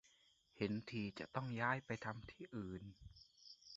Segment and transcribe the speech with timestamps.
[0.57, 2.83] เห็นทีจะต้องย้ายไปทำที่อื่น